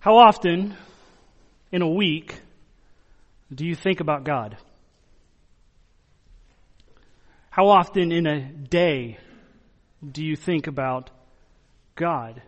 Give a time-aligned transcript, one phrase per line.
[0.00, 0.76] How often
[1.72, 2.40] in a week
[3.52, 4.56] do you think about God?
[7.50, 9.18] How often in a day
[10.08, 11.10] do you think about
[11.96, 12.40] God?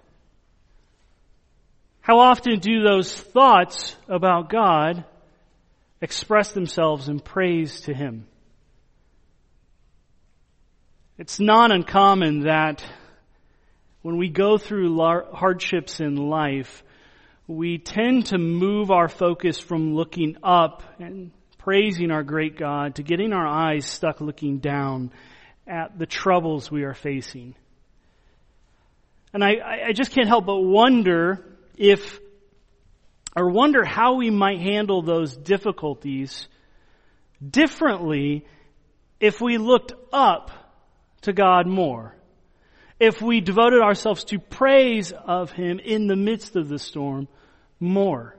[2.00, 5.04] How often do those thoughts about God
[6.00, 8.26] express themselves in praise to Him?
[11.18, 12.84] It's not uncommon that
[14.02, 14.96] when we go through
[15.32, 16.84] hardships in life,
[17.50, 23.02] we tend to move our focus from looking up and praising our great God to
[23.02, 25.10] getting our eyes stuck looking down
[25.66, 27.56] at the troubles we are facing.
[29.32, 31.44] And I, I just can't help but wonder
[31.76, 32.20] if,
[33.36, 36.46] or wonder how we might handle those difficulties
[37.44, 38.46] differently
[39.18, 40.52] if we looked up
[41.22, 42.14] to God more.
[43.00, 47.26] If we devoted ourselves to praise of Him in the midst of the storm
[47.80, 48.36] more.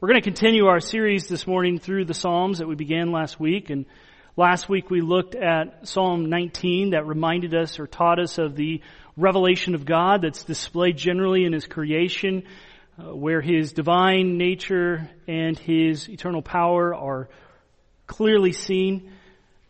[0.00, 3.40] We're going to continue our series this morning through the Psalms that we began last
[3.40, 3.70] week.
[3.70, 3.86] And
[4.36, 8.82] last week we looked at Psalm 19 that reminded us or taught us of the
[9.16, 12.44] revelation of God that's displayed generally in His creation,
[12.98, 17.30] uh, where His divine nature and His eternal power are
[18.06, 19.10] clearly seen.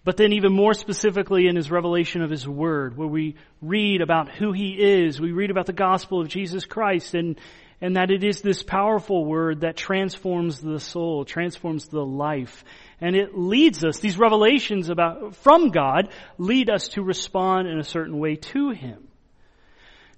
[0.02, 4.30] But then even more specifically in his revelation of his word, where we read about
[4.30, 7.38] who he is, we read about the gospel of Jesus Christ and,
[7.82, 12.64] and that it is this powerful word that transforms the soul, transforms the life.
[13.02, 17.84] And it leads us, these revelations about, from God lead us to respond in a
[17.84, 19.06] certain way to him.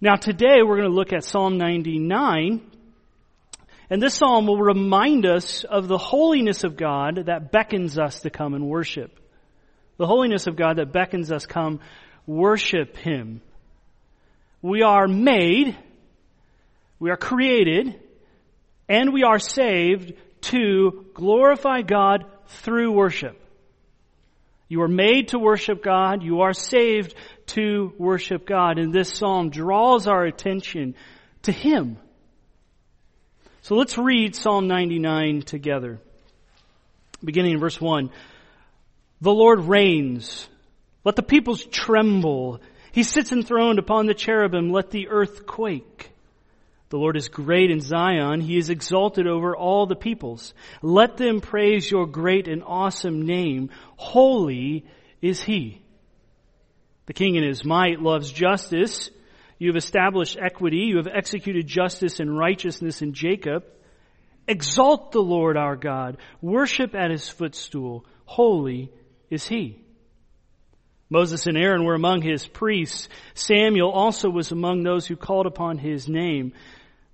[0.01, 2.61] Now today we're going to look at Psalm 99.
[3.91, 8.31] And this psalm will remind us of the holiness of God that beckons us to
[8.31, 9.19] come and worship.
[10.03, 11.79] The holiness of God that beckons us come
[12.27, 13.41] worship Him.
[14.61, 15.77] We are made,
[16.99, 18.01] we are created,
[18.89, 20.15] and we are saved
[20.51, 23.41] to glorify God through worship.
[24.67, 26.25] You are made to worship God.
[26.25, 27.15] You are saved
[27.55, 28.79] to worship God.
[28.81, 30.97] And this psalm draws our attention
[31.43, 31.97] to Him.
[33.61, 36.01] So let's read Psalm 99 together.
[37.25, 38.11] Beginning in verse 1.
[39.23, 40.49] The Lord reigns.
[41.05, 42.61] Let the peoples tremble.
[42.91, 44.73] He sits enthroned upon the cherubim.
[44.73, 46.11] Let the earth quake.
[46.89, 48.41] The Lord is great in Zion.
[48.41, 50.55] He is exalted over all the peoples.
[50.83, 53.71] Let them praise your great and awesome name.
[53.95, 54.87] Holy
[55.21, 55.83] is He.
[57.07, 59.09] The King in His might loves justice.
[59.57, 60.79] You have established equity.
[60.79, 63.63] You have executed justice and righteousness in Jacob.
[64.49, 66.17] Exalt the Lord our God.
[66.41, 68.05] Worship at His footstool.
[68.25, 68.91] Holy
[69.33, 69.83] is He.
[71.13, 73.09] Moses and Aaron were among his priests.
[73.35, 76.55] Samuel also was among those who called upon his name.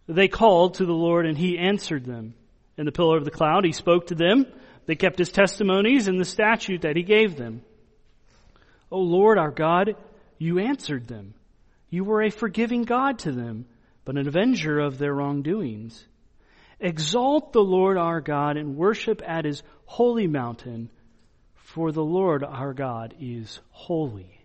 [0.06, 2.34] They called to the Lord and he answered them.
[2.76, 4.46] In the pillar of the cloud he spoke to them.
[4.86, 7.62] They kept his testimonies and the statute that he gave them.
[8.92, 9.96] O Lord our God,
[10.38, 11.34] you answered them.
[11.90, 13.66] You were a forgiving God to them,
[14.04, 16.06] but an avenger of their wrongdoings.
[16.78, 20.88] Exalt the Lord our God and worship at his holy mountain,
[21.78, 24.40] for the Lord our God is holy.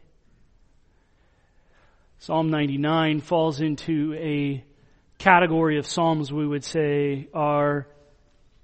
[2.20, 4.64] Psalm 99 falls into a
[5.18, 7.88] category of psalms we would say are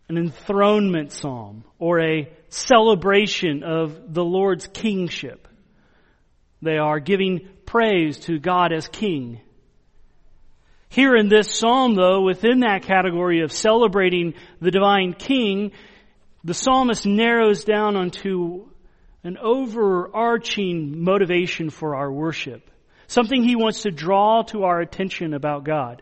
[0.07, 5.47] an enthronement psalm or a celebration of the Lord's kingship.
[6.61, 9.41] They are giving praise to God as king.
[10.89, 15.71] Here in this psalm though, within that category of celebrating the divine king,
[16.43, 18.69] the psalmist narrows down onto
[19.23, 22.69] an overarching motivation for our worship.
[23.07, 26.01] Something he wants to draw to our attention about God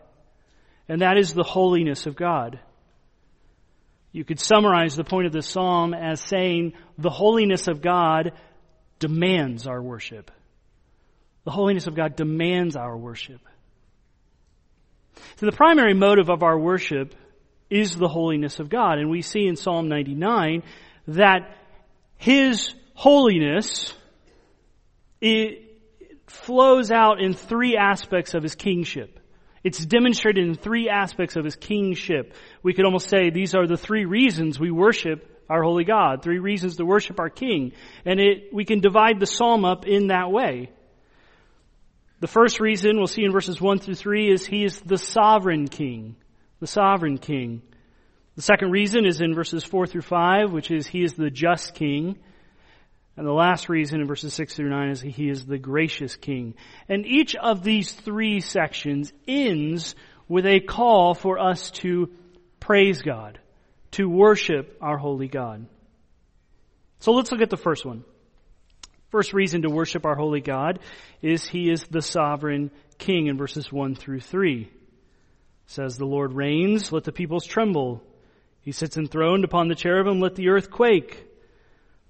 [0.88, 2.58] and that is the holiness of God.
[4.10, 8.32] You could summarize the point of the psalm as saying the holiness of God
[8.98, 10.30] demands our worship.
[11.44, 13.40] The holiness of God demands our worship.
[15.36, 17.14] So the primary motive of our worship
[17.70, 18.98] is the holiness of God.
[18.98, 20.62] And we see in Psalm 99
[21.08, 21.56] that
[22.16, 23.94] His holiness
[25.20, 25.64] it
[26.26, 29.18] flows out in three aspects of His kingship.
[29.64, 32.34] It's demonstrated in three aspects of his kingship.
[32.62, 36.38] We could almost say these are the three reasons we worship our holy God, three
[36.38, 37.72] reasons to worship our king.
[38.04, 40.70] And it, we can divide the psalm up in that way.
[42.20, 45.68] The first reason we'll see in verses 1 through 3 is he is the sovereign
[45.68, 46.16] king.
[46.60, 47.62] The sovereign king.
[48.36, 51.74] The second reason is in verses 4 through 5, which is he is the just
[51.74, 52.18] king.
[53.16, 56.54] And the last reason in verses 6 through 9 is he is the gracious king.
[56.88, 59.96] And each of these three sections ends
[60.28, 62.10] with a call for us to
[62.60, 63.40] praise God,
[63.92, 65.66] to worship our holy God.
[67.00, 68.04] So let's look at the first one.
[69.10, 70.80] First reason to worship our holy God
[71.22, 74.70] is He is the sovereign King in verses 1 through 3.
[75.68, 78.02] Says, The Lord reigns, let the peoples tremble.
[78.62, 81.26] He sits enthroned upon the cherubim, let the earth quake.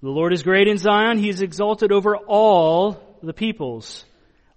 [0.01, 4.05] The Lord is great in Zion, He is exalted over all the peoples.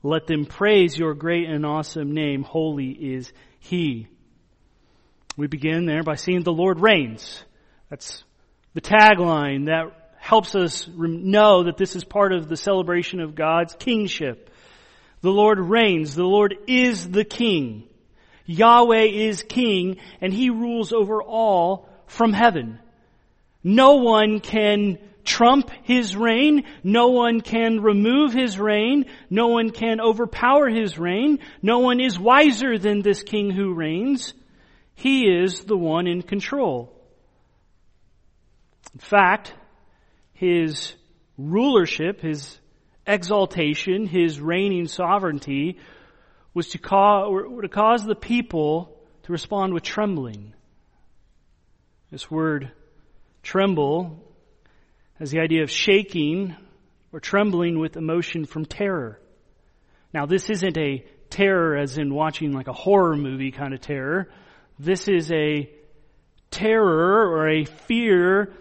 [0.04, 2.44] Let them praise your great and awesome name.
[2.44, 4.06] Holy is He.
[5.36, 7.44] We begin there by seeing the Lord reigns.
[7.90, 8.22] That's
[8.74, 13.74] the tagline that helps us know that this is part of the celebration of God's
[13.74, 14.50] kingship.
[15.22, 16.14] The Lord reigns.
[16.14, 17.88] The Lord is the king.
[18.52, 22.78] Yahweh is king and he rules over all from heaven.
[23.64, 26.64] No one can trump his reign.
[26.82, 29.06] No one can remove his reign.
[29.30, 31.38] No one can overpower his reign.
[31.62, 34.34] No one is wiser than this king who reigns.
[34.94, 36.92] He is the one in control.
[38.92, 39.54] In fact,
[40.34, 40.94] his
[41.38, 42.58] rulership, his
[43.06, 45.78] exaltation, his reigning sovereignty
[46.54, 50.54] was to cause, to cause the people to respond with trembling.
[52.10, 52.70] This word
[53.42, 54.22] tremble
[55.14, 56.54] has the idea of shaking
[57.12, 59.20] or trembling with emotion from terror.
[60.12, 64.28] Now this isn't a terror as in watching like a horror movie kind of terror.
[64.78, 65.70] This is a
[66.50, 68.52] terror or a fear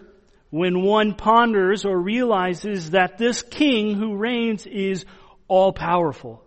[0.50, 5.04] when one ponders or realizes that this king who reigns is
[5.48, 6.42] all powerful,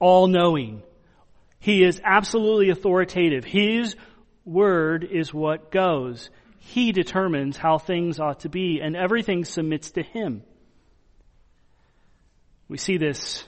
[0.00, 0.82] all knowing.
[1.60, 3.44] He is absolutely authoritative.
[3.44, 3.94] His
[4.44, 6.30] word is what goes.
[6.58, 10.42] He determines how things ought to be and everything submits to him.
[12.68, 13.44] We see this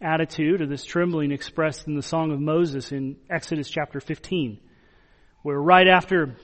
[0.00, 4.58] attitude or this trembling expressed in the Song of Moses in Exodus chapter 15,
[5.42, 6.36] where right after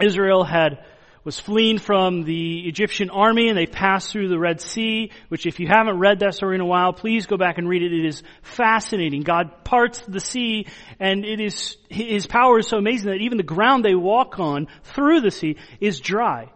[0.00, 0.84] Israel had
[1.24, 5.58] was fleeing from the Egyptian army and they passed through the Red Sea, which if
[5.58, 7.92] you haven't read that story in a while, please go back and read it.
[7.92, 9.22] It is fascinating.
[9.22, 10.66] God parts the sea
[11.00, 14.68] and it is, His power is so amazing that even the ground they walk on
[14.94, 16.52] through the sea is dry.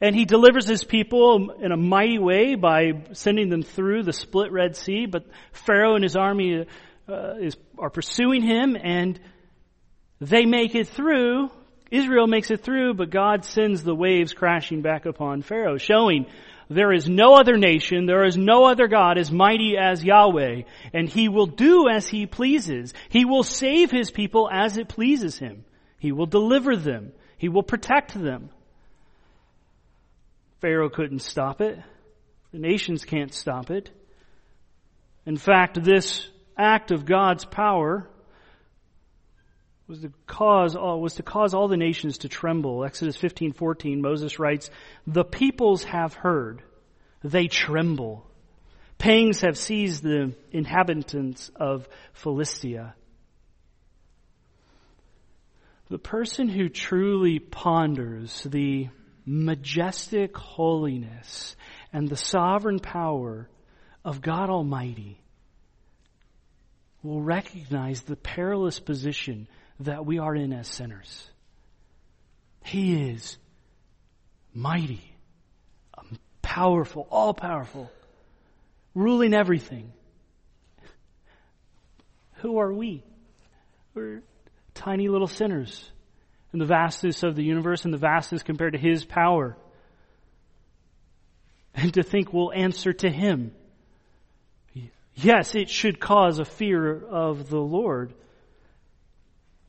[0.00, 4.52] And He delivers His people in a mighty way by sending them through the split
[4.52, 6.64] Red Sea, but Pharaoh and his army
[7.08, 9.18] uh, is, are pursuing him and
[10.20, 11.50] they make it through
[11.90, 16.26] Israel makes it through, but God sends the waves crashing back upon Pharaoh, showing
[16.68, 20.62] there is no other nation, there is no other God as mighty as Yahweh,
[20.92, 22.92] and He will do as He pleases.
[23.08, 25.64] He will save His people as it pleases Him.
[25.98, 27.12] He will deliver them.
[27.38, 28.50] He will protect them.
[30.60, 31.78] Pharaoh couldn't stop it.
[32.50, 33.90] The nations can't stop it.
[35.24, 38.08] In fact, this act of God's power
[39.88, 42.84] was to cause all, was to cause all the nations to tremble.
[42.84, 44.70] Exodus 15:14 Moses writes,
[45.06, 46.62] "The peoples have heard,
[47.22, 48.26] they tremble.
[48.98, 52.94] Pangs have seized the inhabitants of Philistia."
[55.88, 58.88] The person who truly ponders the
[59.24, 61.54] majestic holiness
[61.92, 63.48] and the sovereign power
[64.04, 65.20] of God Almighty
[67.04, 69.46] will recognize the perilous position
[69.80, 71.28] that we are in as sinners.
[72.64, 73.36] He is
[74.54, 75.14] mighty,
[76.42, 77.90] powerful, all powerful,
[78.94, 79.92] ruling everything.
[82.36, 83.02] Who are we?
[83.94, 84.22] We're
[84.74, 85.90] tiny little sinners
[86.52, 89.56] in the vastness of the universe and the vastness compared to His power.
[91.74, 93.52] And to think we'll answer to Him.
[95.14, 98.12] Yes, it should cause a fear of the Lord.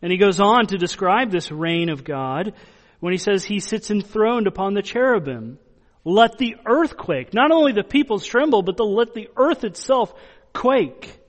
[0.02, 2.54] And he goes on to describe this reign of God
[3.00, 5.60] when he says he sits enthroned upon the cherubim.
[6.04, 7.34] Let the earth quake.
[7.34, 10.14] Not only the peoples tremble, but the, let the earth itself
[10.54, 11.20] quake.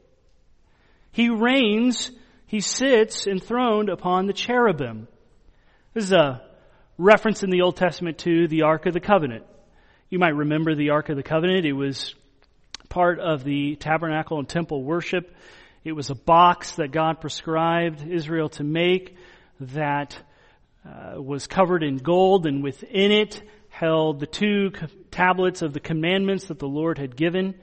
[1.10, 2.10] He reigns,
[2.46, 5.08] he sits enthroned upon the cherubim.
[5.94, 6.42] This is a
[6.96, 9.44] reference in the Old Testament to the Ark of the Covenant.
[10.10, 11.66] You might remember the Ark of the Covenant.
[11.66, 12.14] It was
[12.88, 15.34] part of the tabernacle and temple worship.
[15.88, 19.16] It was a box that God prescribed Israel to make
[19.60, 20.18] that
[20.84, 23.40] uh, was covered in gold and within it
[23.70, 24.70] held the two
[25.10, 27.54] tablets of the commandments that the Lord had given.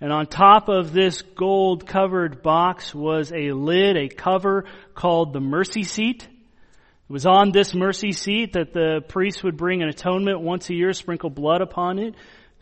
[0.00, 4.64] And on top of this gold covered box was a lid, a cover
[4.94, 6.22] called the mercy seat.
[6.22, 10.74] It was on this mercy seat that the priest would bring an atonement once a
[10.74, 12.14] year, sprinkle blood upon it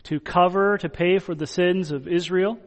[0.03, 2.59] to cover, to pay for the sins of Israel.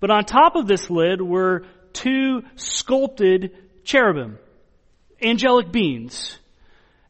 [0.00, 4.38] But on top of this lid were two sculpted cherubim,
[5.22, 6.38] angelic beings,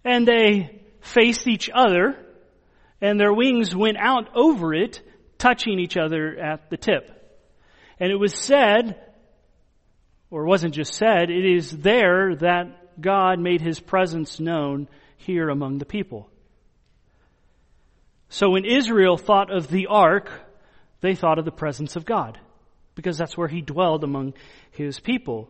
[0.04, 2.16] and they faced each other,
[3.00, 5.00] and their wings went out over it,
[5.38, 7.10] touching each other at the tip.
[7.98, 9.00] And it was said,
[10.30, 15.78] or wasn't just said, it is there that God made his presence known here among
[15.78, 16.30] the people.
[18.28, 20.30] So when Israel thought of the ark,
[21.00, 22.38] they thought of the presence of God,
[22.96, 24.34] because that's where he dwelled among
[24.72, 25.48] his people.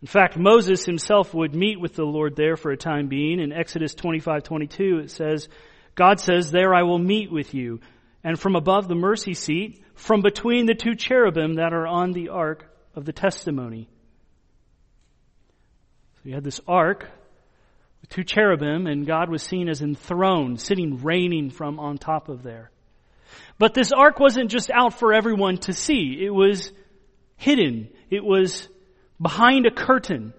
[0.00, 3.40] In fact, Moses himself would meet with the Lord there for a time being.
[3.40, 5.48] In Exodus 25, 22, it says,
[5.94, 7.80] God says, there I will meet with you.
[8.22, 12.28] And from above the mercy seat, from between the two cherubim that are on the
[12.28, 13.88] ark of the testimony.
[16.16, 17.08] So you had this ark
[18.00, 22.42] with two cherubim and God was seen as enthroned, sitting reigning from on top of
[22.42, 22.70] there.
[23.58, 26.18] But this ark wasn't just out for everyone to see.
[26.22, 26.72] It was
[27.36, 27.88] hidden.
[28.10, 28.68] It was
[29.20, 30.32] behind a curtain.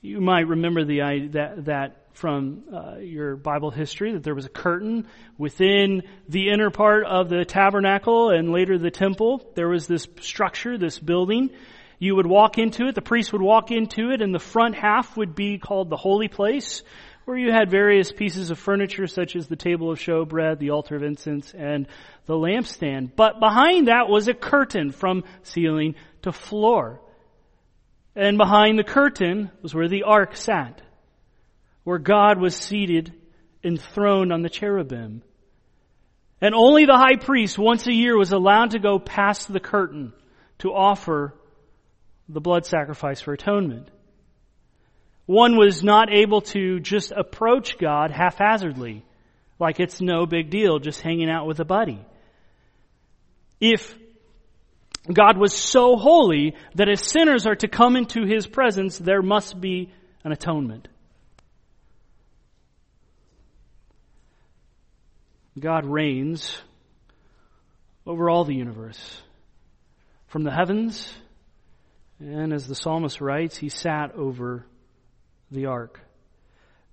[0.00, 4.50] You might remember the that that from uh, your Bible history that there was a
[4.50, 9.50] curtain within the inner part of the tabernacle and later the temple.
[9.54, 11.50] There was this structure, this building.
[11.98, 15.16] You would walk into it, the priest would walk into it, and the front half
[15.16, 16.82] would be called the holy place,
[17.24, 20.96] where you had various pieces of furniture such as the table of showbread, the altar
[20.96, 21.86] of incense, and
[22.26, 23.12] the lampstand.
[23.16, 27.00] But behind that was a curtain from ceiling to floor.
[28.14, 30.82] And behind the curtain was where the ark sat,
[31.82, 33.12] where God was seated
[33.64, 35.22] enthroned on the cherubim.
[36.40, 40.12] And only the high priest once a year was allowed to go past the curtain
[40.58, 41.34] to offer
[42.28, 43.88] the blood sacrifice for atonement.
[45.26, 49.04] One was not able to just approach God haphazardly,
[49.58, 52.04] like it's no big deal, just hanging out with a buddy.
[53.60, 53.96] If
[55.10, 59.60] God was so holy that if sinners are to come into His presence, there must
[59.60, 59.90] be
[60.24, 60.88] an atonement.
[65.58, 66.58] God reigns
[68.06, 69.22] over all the universe.
[70.26, 71.14] From the heavens,
[72.18, 74.66] and as the psalmist writes, He sat over
[75.50, 76.00] the ark.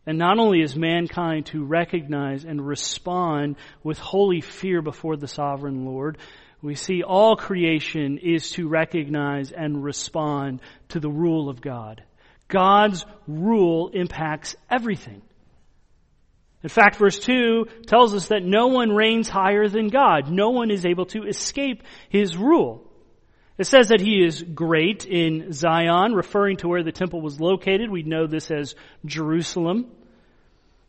[0.06, 5.86] And not only is mankind to recognize and respond with holy fear before the sovereign
[5.86, 6.18] Lord,
[6.62, 12.04] we see all creation is to recognize and respond to the rule of God.
[12.48, 15.22] God's rule impacts everything.
[16.64, 20.30] In fact, verse 2 tells us that no one reigns higher than God.
[20.30, 22.91] No one is able to escape His rule.
[23.58, 27.90] It says that He is great in Zion, referring to where the temple was located.
[27.90, 29.92] We know this as Jerusalem.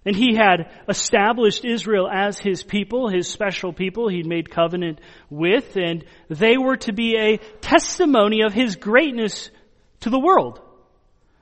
[0.05, 5.01] And he had established Israel as his people, his special people he'd made covenant
[5.31, 9.51] with, and they were to be a testimony of his greatness
[10.01, 10.61] to the world.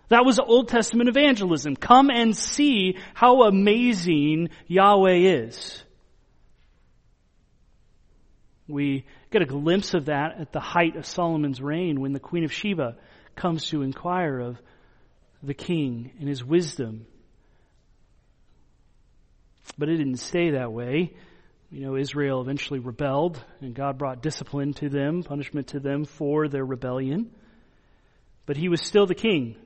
[0.09, 1.77] That was Old Testament evangelism.
[1.77, 5.83] Come and see how amazing Yahweh is.
[8.69, 12.45] We get a glimpse of that at the height of Solomon's reign when the Queen
[12.45, 12.97] of Sheba
[13.37, 14.59] comes to inquire of
[15.43, 17.07] the king and his wisdom
[19.79, 21.13] but it didn't stay that way.
[21.71, 26.49] You know, Israel eventually rebelled, and God brought discipline to them, punishment to them for
[26.49, 27.31] their rebellion.
[28.45, 29.57] But he was still the king.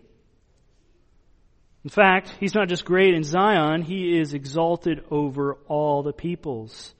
[1.82, 6.94] In fact, he's not just great in Zion, he is exalted over all the peoples.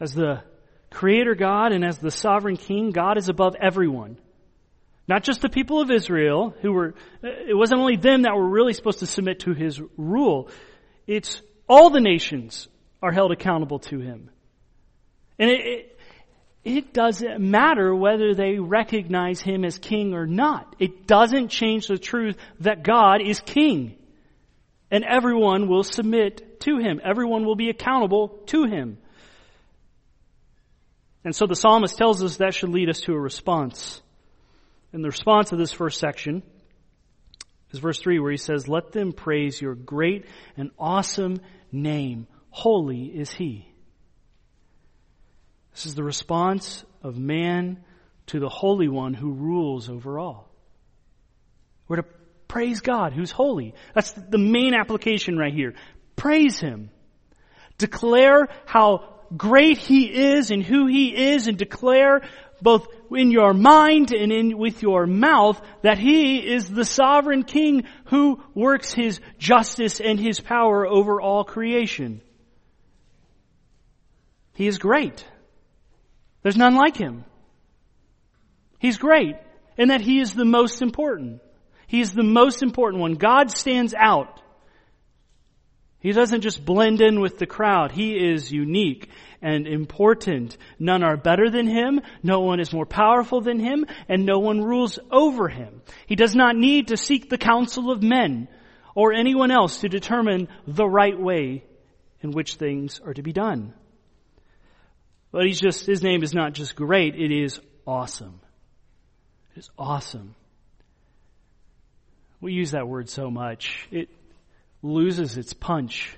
[0.00, 0.42] As the
[0.94, 4.16] creator God and as the sovereign king, God is above everyone.
[5.06, 8.72] Not just the people of Israel who were, it wasn't only them that were really
[8.72, 10.48] supposed to submit to his rule.
[11.06, 12.68] It's all the nations
[13.02, 14.30] are held accountable to him.
[15.38, 15.98] And it, it,
[16.64, 20.74] it, doesn't matter whether they recognize him as king or not.
[20.78, 23.96] It doesn't change the truth that God is king.
[24.90, 27.00] And everyone will submit to him.
[27.04, 28.98] Everyone will be accountable to him.
[31.24, 34.00] And so the psalmist tells us that should lead us to a response.
[34.92, 36.42] And the response of this first section
[37.70, 40.26] is verse 3 where he says, Let them praise your great
[40.56, 41.40] and awesome
[41.72, 42.26] name.
[42.50, 43.68] Holy is he.
[45.72, 47.82] This is the response of man
[48.26, 50.50] to the Holy One who rules over all.
[51.88, 52.04] We're to
[52.46, 53.74] praise God who's holy.
[53.94, 55.74] That's the main application right here.
[56.14, 56.90] Praise Him.
[57.78, 62.22] Declare how great He is and who He is and declare
[62.62, 67.84] both in your mind and in, with your mouth that He is the sovereign King
[68.06, 72.22] who works His justice and His power over all creation.
[74.54, 75.24] He is great.
[76.42, 77.24] There's none like Him.
[78.78, 79.36] He's great.
[79.76, 81.40] and that He is the most important.
[81.86, 83.14] He is the most important one.
[83.14, 84.40] God stands out.
[86.04, 87.90] He doesn't just blend in with the crowd.
[87.90, 89.08] He is unique
[89.40, 90.54] and important.
[90.78, 92.02] None are better than him.
[92.22, 95.80] No one is more powerful than him and no one rules over him.
[96.06, 98.48] He does not need to seek the counsel of men
[98.94, 101.64] or anyone else to determine the right way
[102.20, 103.72] in which things are to be done.
[105.32, 108.40] But he's just, his name is not just great, it is awesome.
[109.56, 110.34] It is awesome.
[112.42, 113.88] We use that word so much.
[113.90, 114.10] It
[114.84, 116.14] loses its punch.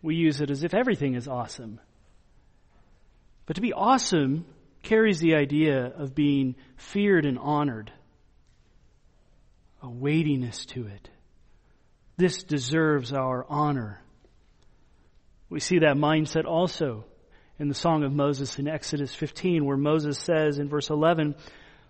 [0.00, 1.78] We use it as if everything is awesome.
[3.44, 4.46] But to be awesome
[4.82, 7.92] carries the idea of being feared and honored,
[9.82, 11.10] a weightiness to it.
[12.16, 14.00] This deserves our honor.
[15.50, 17.04] We see that mindset also
[17.58, 21.34] in the Song of Moses in Exodus 15, where Moses says in verse 11,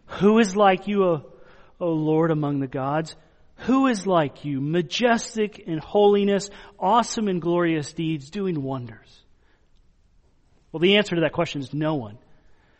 [0.06, 1.22] Who is like you, O,
[1.80, 3.14] Lord, among the gods?
[3.58, 9.20] Who is like you, majestic in holiness, awesome in glorious deeds, doing wonders?
[10.72, 12.18] Well, the answer to that question is no one.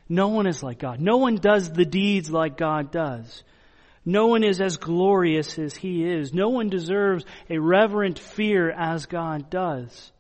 [0.08, 1.00] No one is like God.
[1.00, 3.44] No one does the deeds like God does.
[4.04, 6.34] No one is as glorious as He is.
[6.34, 10.10] No one deserves a reverent fear as God does.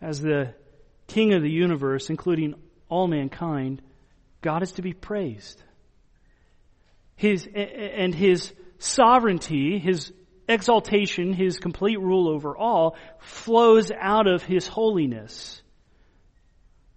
[0.00, 0.54] As the
[1.08, 2.54] King of the universe, including
[2.88, 3.82] all mankind,
[4.40, 5.62] God is to be praised
[7.16, 10.12] his, and his sovereignty, his
[10.48, 15.62] exaltation, his complete rule over all flows out of his holiness.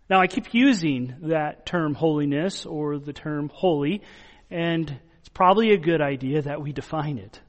[0.10, 4.02] Now I keep using that term holiness or the term holy,
[4.50, 7.40] and it's probably a good idea that we define it.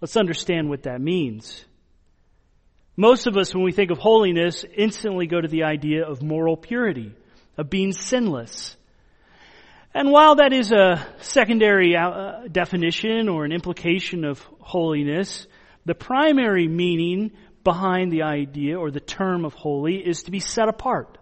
[0.00, 1.64] Let's understand what that means.
[2.96, 6.56] Most of us, when we think of holiness, instantly go to the idea of moral
[6.56, 7.14] purity,
[7.56, 8.75] of being sinless.
[9.96, 15.46] And while that is a secondary uh, definition or an implication of holiness,
[15.86, 17.32] the primary meaning
[17.64, 21.16] behind the idea or the term of holy is to be set apart.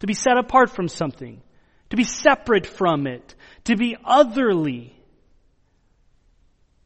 [0.00, 1.40] To be set apart from something.
[1.90, 3.36] To be separate from it.
[3.66, 5.00] To be otherly.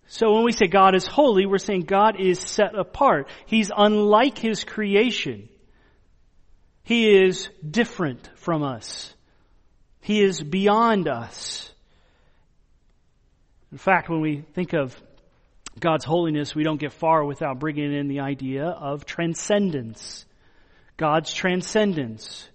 [0.08, 3.30] So when we say God is holy, we're saying God is set apart.
[3.46, 5.48] He's unlike His creation.
[6.82, 9.15] He is different from us.
[10.06, 11.68] He is beyond us.
[13.72, 14.96] In fact, when we think of
[15.80, 20.24] God's holiness, we don't get far without bringing in the idea of transcendence.
[20.96, 22.48] God's transcendence.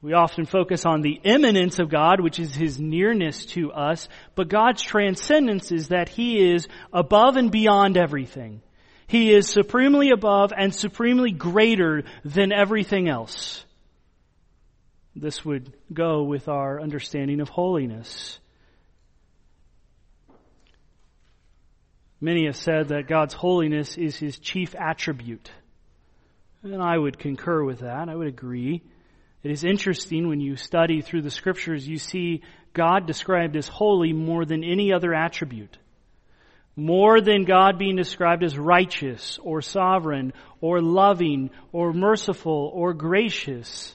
[0.00, 4.48] We often focus on the immanence of God, which is His nearness to us, but
[4.48, 8.62] God's transcendence is that He is above and beyond everything.
[9.06, 13.63] He is supremely above and supremely greater than everything else.
[15.16, 18.38] This would go with our understanding of holiness.
[22.20, 25.50] Many have said that God's holiness is his chief attribute.
[26.62, 28.08] And I would concur with that.
[28.08, 28.82] I would agree.
[29.42, 34.14] It is interesting when you study through the scriptures, you see God described as holy
[34.14, 35.76] more than any other attribute.
[36.76, 43.94] More than God being described as righteous or sovereign or loving or merciful or gracious.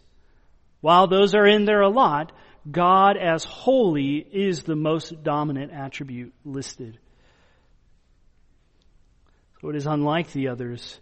[0.81, 2.31] While those are in there a lot,
[2.69, 6.99] God as holy is the most dominant attribute listed.
[9.61, 10.99] So it is unlike the others.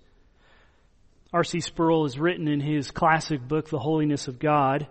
[1.31, 1.59] R.C.
[1.59, 4.87] Sproul has written in his classic book, The Holiness of God.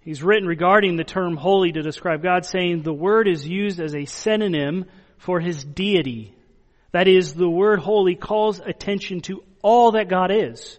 [0.00, 3.94] He's written regarding the term holy to describe God, saying the word is used as
[3.94, 6.34] a synonym for his deity.
[6.92, 10.78] That is, the word holy calls attention to all that God is.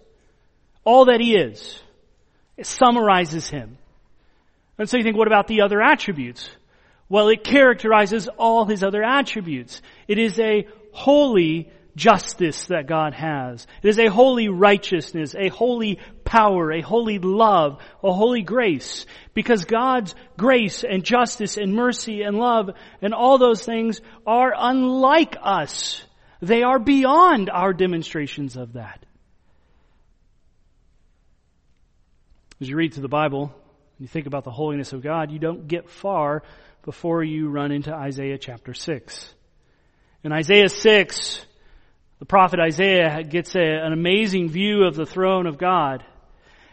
[0.83, 1.81] All that he is.
[2.59, 3.77] It summarizes him.
[4.77, 6.49] And so you think, what about the other attributes?
[7.07, 9.81] Well, it characterizes all his other attributes.
[10.09, 13.65] It is a holy justice that God has.
[13.81, 19.05] It is a holy righteousness, a holy power, a holy love, a holy grace.
[19.33, 25.37] Because God's grace and justice and mercy and love and all those things are unlike
[25.41, 26.03] us.
[26.41, 29.05] They are beyond our demonstrations of that.
[32.61, 35.39] As you read through the Bible, and you think about the holiness of God, you
[35.39, 36.43] don't get far
[36.83, 39.33] before you run into Isaiah chapter 6.
[40.25, 41.45] In Isaiah 6,
[42.19, 46.03] the prophet Isaiah gets a, an amazing view of the throne of God.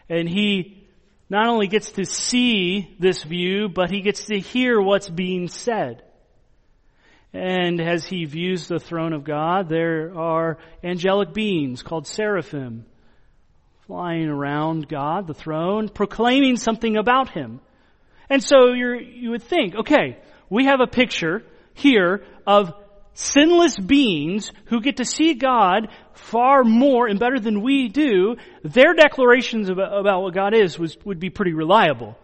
[0.09, 0.85] And he
[1.29, 6.03] not only gets to see this view, but he gets to hear what's being said.
[7.31, 12.85] And as he views the throne of God, there are angelic beings called seraphim
[13.87, 17.61] flying around God, the throne, proclaiming something about Him.
[18.29, 20.17] And so you you would think, okay,
[20.49, 22.73] we have a picture here of
[23.13, 28.35] sinless beings who get to see God far more and better than we do.
[28.63, 32.17] Their declarations about, about what God is was, would be pretty reliable.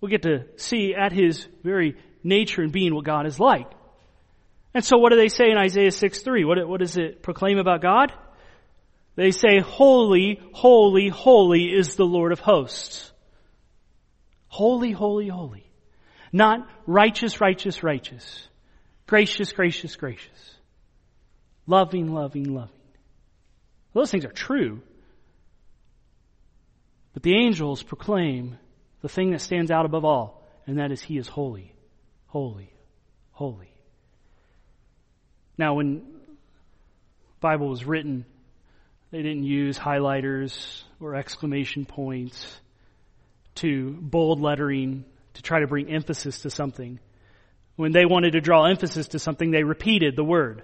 [0.00, 3.66] We get to see at His very nature and being what God is like.
[4.72, 6.44] And so what do they say in Isaiah 6 3?
[6.44, 8.12] What, what does it proclaim about God?
[9.16, 13.12] They say, Holy, holy, holy is the Lord of hosts.
[14.48, 15.70] Holy, holy, holy.
[16.32, 18.48] Not righteous, righteous, righteous.
[19.06, 20.54] Gracious, gracious, gracious.
[21.66, 22.74] Loving, loving, loving.
[23.92, 24.82] Those things are true.
[27.12, 28.58] But the angels proclaim
[29.02, 31.74] the thing that stands out above all, and that is He is holy,
[32.26, 32.72] holy,
[33.32, 33.72] holy.
[35.58, 36.02] Now, when
[37.40, 38.24] Bible was written,
[39.10, 42.60] they didn't use highlighters or exclamation points
[43.56, 47.00] to bold lettering to try to bring emphasis to something.
[47.76, 50.62] When they wanted to draw emphasis to something, they repeated the word.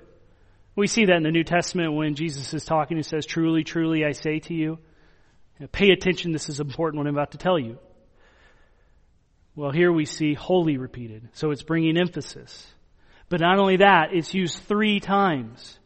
[0.76, 4.04] We see that in the New Testament when Jesus is talking, he says, truly, truly,
[4.04, 4.78] I say to you.
[5.72, 7.78] Pay attention, this is important what I'm about to tell you.
[9.54, 12.66] Well, here we see holy repeated, so it's bringing emphasis.
[13.30, 15.78] But not only that, it's used three times.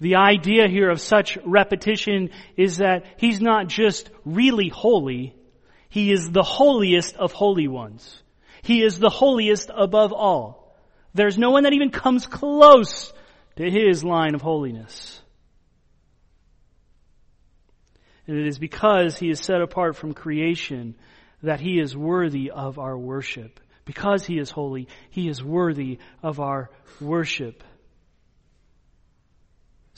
[0.00, 5.34] The idea here of such repetition is that he's not just really holy,
[5.88, 8.22] he is the holiest of holy ones.
[8.62, 10.76] He is the holiest above all.
[11.14, 13.12] There's no one that even comes close
[13.56, 15.20] to his line of holiness.
[18.26, 20.94] And it is because he is set apart from creation
[21.42, 23.58] that he is worthy of our worship.
[23.86, 27.64] Because he is holy, he is worthy of our worship.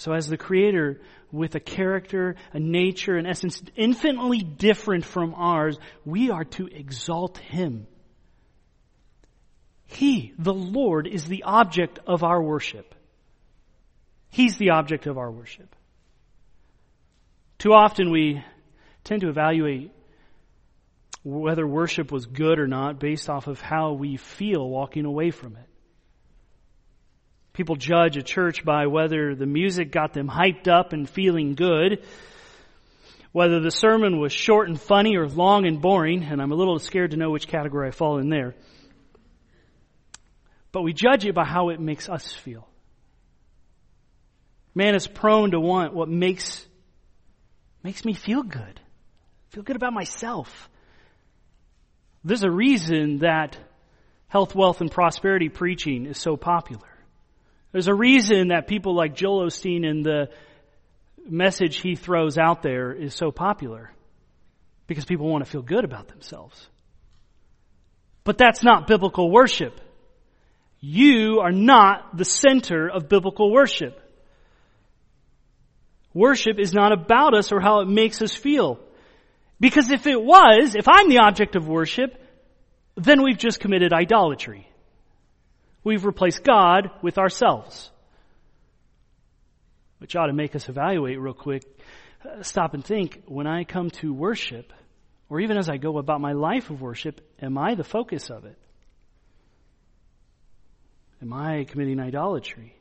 [0.01, 0.99] So as the creator
[1.31, 7.37] with a character, a nature, an essence infinitely different from ours, we are to exalt
[7.37, 7.87] him.
[9.89, 12.95] He, the Lord, is the object of our worship.
[14.31, 15.77] He's the object of our worship.
[17.59, 18.43] Too often we
[19.05, 19.93] tend to evaluate
[21.25, 25.57] whether worship was good or not based off of how we feel walking away from
[25.57, 25.70] it.
[27.53, 32.05] People judge a church by whether the music got them hyped up and feeling good,
[33.33, 36.79] whether the sermon was short and funny or long and boring, and I'm a little
[36.79, 38.55] scared to know which category I fall in there.
[40.73, 42.69] But we judge it by how it makes us feel.
[44.75, 46.65] Man is prone to want what makes,
[47.83, 48.81] makes me feel good.
[49.49, 50.69] Feel good about myself.
[52.23, 53.57] There's a reason that
[54.29, 56.89] health, wealth, and prosperity preaching is so popular.
[57.73, 60.31] There's a reason that people like Joel Osteen and the
[61.27, 63.93] message he throws out there is so popular.
[64.87, 66.69] Because people want to feel good about themselves.
[68.25, 69.81] But that's not biblical worship.
[70.81, 74.01] You are not the center of biblical worship.
[76.13, 78.81] Worship is not about us or how it makes us feel.
[79.61, 82.21] Because if it was, if I'm the object of worship,
[82.97, 84.70] then we've just committed idolatry.
[85.83, 87.90] We've replaced God with ourselves.
[89.99, 91.64] Which ought to make us evaluate real quick,
[92.25, 94.73] uh, stop and think, when I come to worship,
[95.29, 98.45] or even as I go about my life of worship, am I the focus of
[98.45, 98.59] it?
[101.23, 102.75] Am I committing idolatry?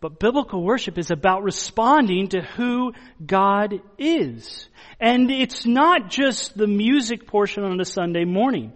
[0.00, 2.92] But biblical worship is about responding to who
[3.24, 4.68] God is.
[5.00, 8.72] And it's not just the music portion on a Sunday morning.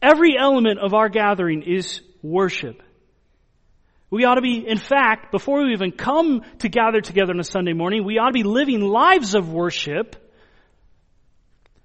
[0.00, 2.82] Every element of our gathering is worship.
[4.10, 7.44] We ought to be, in fact, before we even come to gather together on a
[7.44, 10.16] Sunday morning, we ought to be living lives of worship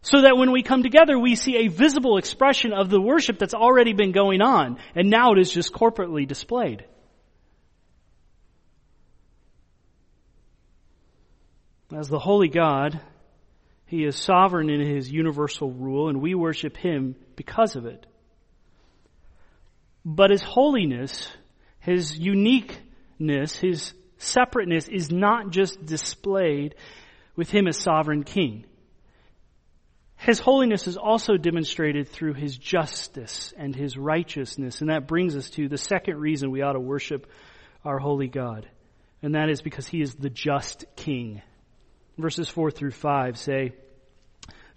[0.01, 3.53] so that when we come together, we see a visible expression of the worship that's
[3.53, 6.85] already been going on, and now it is just corporately displayed.
[11.95, 12.99] As the holy God,
[13.85, 18.05] He is sovereign in His universal rule, and we worship Him because of it.
[20.09, 21.29] But His holiness,
[21.79, 26.75] His uniqueness, His separateness is not just displayed
[27.35, 28.65] with Him as sovereign King.
[30.15, 35.49] His holiness is also demonstrated through His justice and His righteousness, and that brings us
[35.51, 37.29] to the second reason we ought to worship
[37.85, 38.67] our holy God.
[39.21, 41.41] And that is because He is the just King
[42.17, 43.73] verses 4 through 5 say,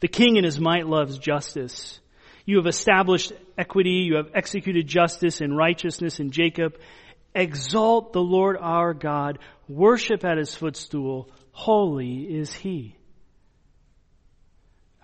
[0.00, 2.00] The king in his might loves justice.
[2.44, 4.06] You have established equity.
[4.06, 6.78] You have executed justice and righteousness in Jacob.
[7.34, 9.38] Exalt the Lord our God.
[9.68, 11.30] Worship at his footstool.
[11.52, 12.96] Holy is he.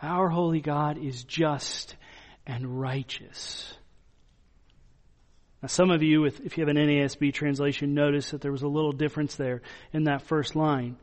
[0.03, 1.97] Our holy God is just
[2.47, 3.73] and righteous.
[5.63, 8.69] Now, some of you, if you have an NASB translation, notice that there was a
[8.69, 10.97] little difference there in that first line.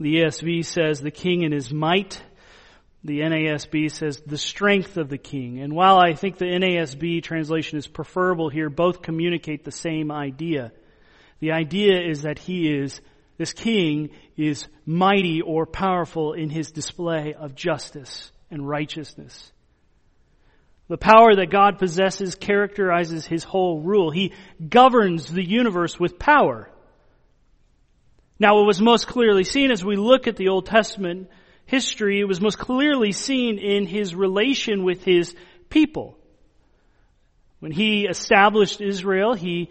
[0.00, 2.22] The ESV says, the king in his might.
[3.06, 5.60] The NASB says, the strength of the king.
[5.60, 10.72] And while I think the NASB translation is preferable here, both communicate the same idea.
[11.38, 13.00] The idea is that he is,
[13.38, 19.52] this king is mighty or powerful in his display of justice and righteousness.
[20.88, 24.10] The power that God possesses characterizes his whole rule.
[24.10, 24.32] He
[24.68, 26.68] governs the universe with power.
[28.40, 31.28] Now what was most clearly seen as we look at the Old Testament
[31.66, 35.34] history, was most clearly seen in his relation with his
[35.68, 36.16] people.
[37.58, 39.70] When he established Israel, he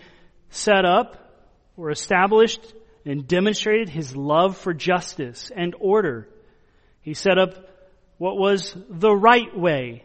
[0.49, 1.17] set up
[1.77, 2.61] or established
[3.05, 6.27] and demonstrated his love for justice and order.
[7.01, 7.69] He set up
[8.17, 10.03] what was the right way.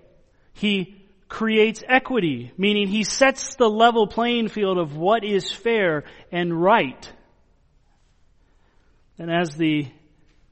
[0.53, 0.97] He
[1.29, 7.11] creates equity, meaning he sets the level playing field of what is fair and right.
[9.19, 9.87] And as the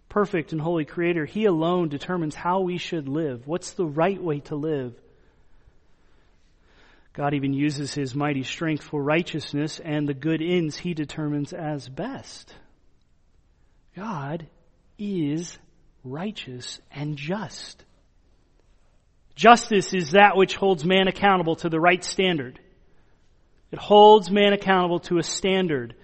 [0.08, 3.46] perfect and holy creator, he alone determines how we should live.
[3.46, 4.94] What's the right way to live?
[7.12, 11.88] God even uses his mighty strength for righteousness and the good ends he determines as
[11.88, 12.54] best.
[13.96, 14.46] God
[14.98, 15.58] is
[16.04, 17.84] righteous and just.
[19.34, 22.60] Justice is that which holds man accountable to the right standard.
[23.70, 25.94] It holds man accountable to a standard.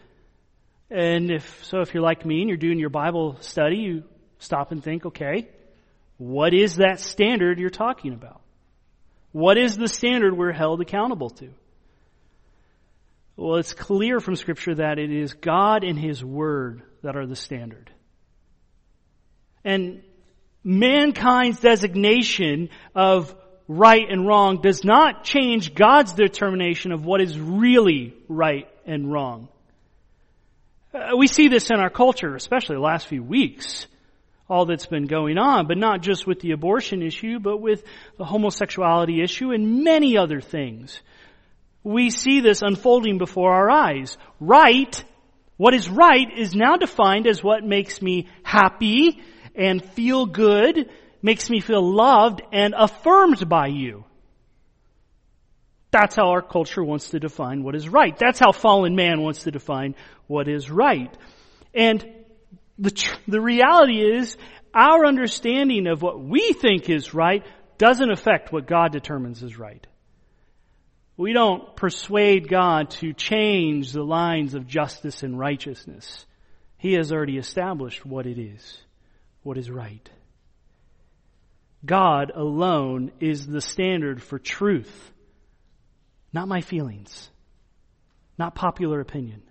[0.94, 4.04] And if, so if you're like me and you're doing your Bible study, you
[4.38, 5.48] stop and think, okay,
[6.18, 8.40] what is that standard you're talking about?
[9.32, 11.50] What is the standard we're held accountable to?
[13.36, 17.34] Well, it's clear from scripture that it is God and His Word that are the
[17.34, 17.90] standard.
[19.64, 20.04] And
[20.62, 23.34] mankind's designation of
[23.66, 29.48] right and wrong does not change God's determination of what is really right and wrong.
[30.94, 33.88] Uh, we see this in our culture, especially the last few weeks,
[34.48, 37.82] all that's been going on, but not just with the abortion issue, but with
[38.16, 41.00] the homosexuality issue and many other things.
[41.82, 44.16] We see this unfolding before our eyes.
[44.38, 45.02] Right,
[45.56, 49.20] what is right is now defined as what makes me happy
[49.56, 50.90] and feel good,
[51.22, 54.04] makes me feel loved and affirmed by you.
[55.94, 58.18] That's how our culture wants to define what is right.
[58.18, 59.94] That's how fallen man wants to define
[60.26, 61.16] what is right.
[61.72, 62.04] And
[62.78, 64.36] the, tr- the reality is,
[64.74, 67.46] our understanding of what we think is right
[67.78, 69.86] doesn't affect what God determines is right.
[71.16, 76.26] We don't persuade God to change the lines of justice and righteousness.
[76.76, 78.84] He has already established what it is
[79.44, 80.10] what is right.
[81.86, 85.12] God alone is the standard for truth,
[86.34, 87.30] not my feelings,
[88.36, 89.42] not popular opinion.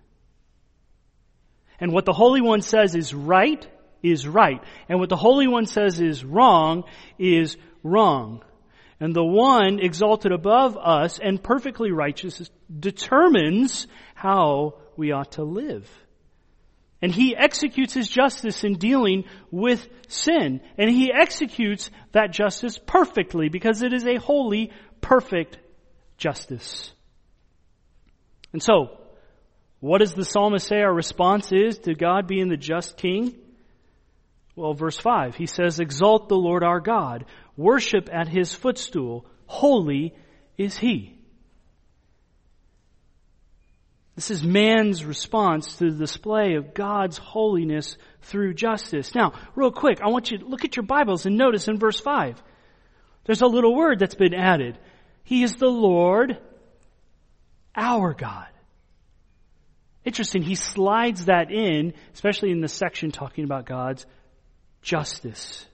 [1.79, 3.65] And what the Holy One says is right
[4.03, 4.61] is right.
[4.89, 6.83] And what the Holy One says is wrong
[7.17, 8.43] is wrong.
[8.99, 15.89] And the one exalted above us and perfectly righteous determines how we ought to live.
[17.01, 20.61] And he executes his justice in dealing with sin.
[20.77, 25.57] And he executes that justice perfectly because it is a holy, perfect
[26.17, 26.91] justice.
[28.51, 28.97] And so,
[29.79, 33.35] what does the psalmist say our response is to God being the just king?
[34.55, 37.25] Well, verse 5, he says, Exalt the Lord our God,
[37.57, 40.13] worship at his footstool, holy
[40.57, 41.17] is he.
[44.15, 49.15] This is man's response to the display of God's holiness through justice.
[49.15, 51.99] Now, real quick, I want you to look at your Bibles and notice in verse
[51.99, 52.41] 5.
[53.25, 54.77] There's a little word that's been added.
[55.23, 56.37] He is the Lord,
[57.75, 58.47] our God.
[60.05, 64.05] Interesting, he slides that in, especially in the section talking about God's
[64.81, 65.65] justice.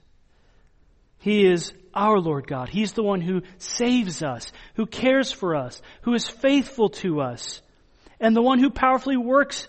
[1.18, 2.68] He is our Lord God.
[2.68, 7.60] He's the one who saves us, who cares for us, who is faithful to us
[8.20, 9.66] and the one who powerfully works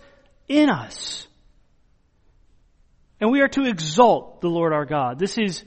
[0.47, 1.27] in us.
[3.19, 5.17] And we are to exalt the Lord our God.
[5.17, 5.63] This is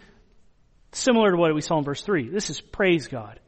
[0.93, 2.29] similar to what we saw in verse 3.
[2.29, 3.41] This is praise God.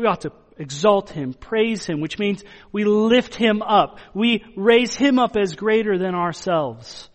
[0.00, 3.98] We ought to exalt Him, praise Him, which means we lift Him up.
[4.14, 7.10] We raise Him up as greater than ourselves.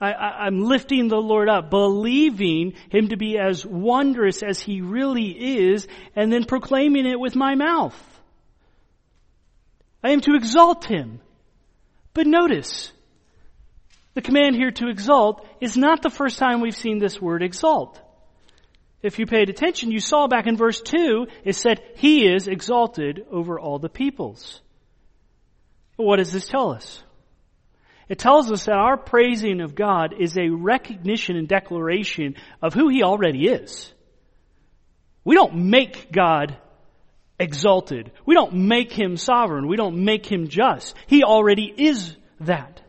[0.00, 5.68] I, am lifting the Lord up, believing Him to be as wondrous as He really
[5.68, 7.96] is, and then proclaiming it with my mouth.
[10.02, 11.20] I am to exalt him.
[12.14, 12.90] But notice,
[14.14, 18.00] the command here to exalt is not the first time we've seen this word exalt.
[19.02, 23.24] If you paid attention, you saw back in verse 2, it said, He is exalted
[23.30, 24.60] over all the peoples.
[25.96, 27.02] what does this tell us?
[28.08, 32.88] It tells us that our praising of God is a recognition and declaration of who
[32.88, 33.92] He already is.
[35.24, 36.56] We don't make God
[37.38, 38.10] exalted.
[38.26, 39.68] We don't make Him sovereign.
[39.68, 40.94] We don't make Him just.
[41.06, 42.82] He already is that.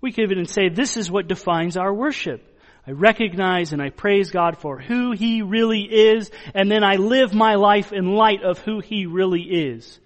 [0.00, 2.53] We could even say this is what defines our worship.
[2.86, 7.32] I recognize and I praise God for who He really is, and then I live
[7.32, 9.98] my life in light of who He really is.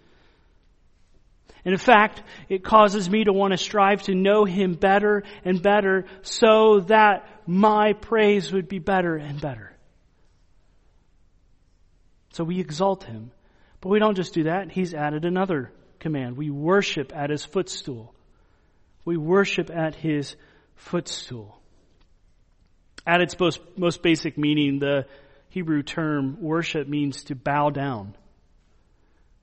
[1.65, 5.61] And in fact, it causes me to want to strive to know Him better and
[5.61, 9.73] better so that my praise would be better and better.
[12.33, 13.33] So we exalt Him.
[13.81, 14.71] But we don't just do that.
[14.71, 16.37] He's added another command.
[16.37, 18.15] We worship at His footstool.
[19.05, 20.37] We worship at His
[20.77, 21.61] footstool.
[23.09, 25.07] At its most, most basic meaning, the
[25.49, 28.15] Hebrew term worship means to bow down.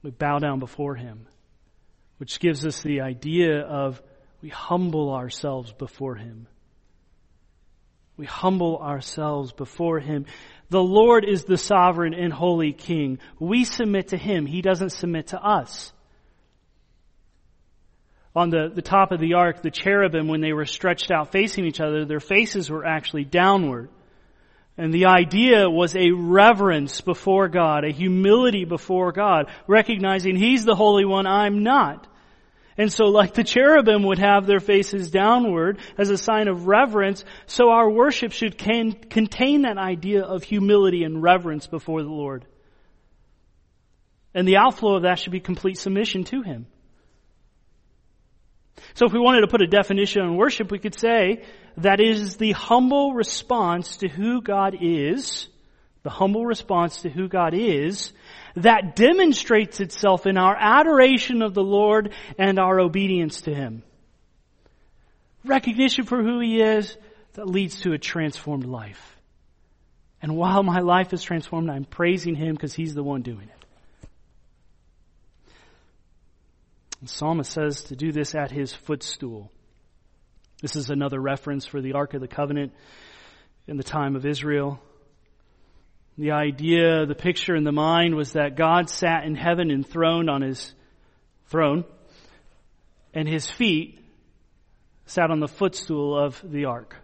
[0.03, 1.25] We bow down before Him,
[2.19, 3.99] which gives us the idea of
[4.43, 6.45] we humble ourselves before Him.
[8.17, 10.27] We humble ourselves before Him.
[10.69, 13.17] The Lord is the sovereign and holy King.
[13.39, 14.45] We submit to Him.
[14.45, 15.91] He doesn't submit to us
[18.35, 21.65] on the, the top of the ark, the cherubim, when they were stretched out facing
[21.65, 23.89] each other, their faces were actually downward.
[24.77, 30.75] And the idea was a reverence before God, a humility before God, recognizing He's the
[30.75, 32.07] Holy One, I'm not.
[32.77, 37.23] And so like the cherubim would have their faces downward as a sign of reverence,
[37.45, 42.45] so our worship should can, contain that idea of humility and reverence before the Lord.
[44.33, 46.67] And the outflow of that should be complete submission to Him.
[48.93, 51.43] So if we wanted to put a definition on worship, we could say
[51.77, 55.47] that is the humble response to who God is,
[56.03, 58.13] the humble response to who God is,
[58.55, 63.83] that demonstrates itself in our adoration of the Lord and our obedience to Him.
[65.43, 66.95] Recognition for who He is
[67.33, 69.17] that leads to a transformed life.
[70.21, 73.54] And while my life is transformed, I'm praising Him because He's the one doing it.
[77.05, 79.51] The psalmist says to do this at his footstool.
[80.59, 82.73] This is another reference for the Ark of the Covenant
[83.67, 84.79] in the time of Israel.
[86.17, 90.41] The idea, the picture in the mind was that God sat in heaven enthroned on
[90.41, 90.73] his
[91.45, 91.85] throne,
[93.13, 93.99] and his feet
[95.05, 96.95] sat on the footstool of the ark.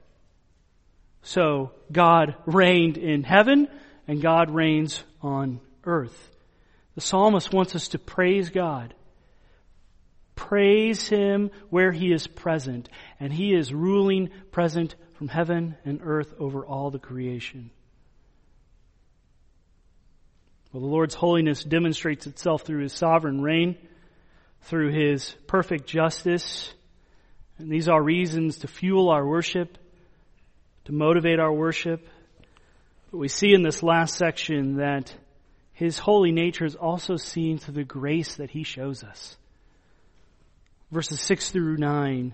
[1.22, 3.68] So God reigned in heaven,
[4.08, 6.32] and God reigns on earth.
[6.96, 8.96] The psalmist wants us to praise God
[10.48, 12.90] Praise Him where He is present.
[13.20, 17.70] And He is ruling present from heaven and earth over all the creation.
[20.74, 23.78] Well, the Lord's holiness demonstrates itself through His sovereign reign,
[24.64, 26.74] through His perfect justice.
[27.60, 29.78] And these are reasons to fuel our worship,
[30.86, 32.08] to motivate our worship.
[33.12, 35.14] But we see in this last section that
[35.74, 39.38] His holy nature is also seen through the grace that He shows us
[40.92, 42.34] verses 6 through 9,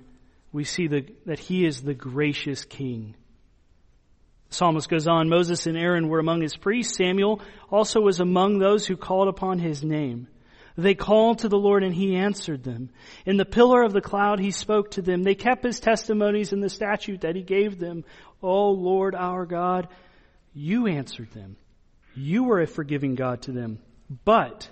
[0.52, 3.16] we see the, that he is the gracious king.
[4.50, 6.98] The psalmist goes on, Moses and Aaron were among his priests.
[6.98, 10.28] Samuel also was among those who called upon his name.
[10.78, 12.92] They called to the Lord and he answered them.
[13.26, 15.24] In the pillar of the cloud he spoke to them.
[15.24, 18.06] They kept his testimonies and the statute that he gave them.
[18.44, 19.88] O Lord our God,
[20.54, 21.58] you answered them.
[22.16, 23.80] You were a forgiving God to them,
[24.24, 24.70] but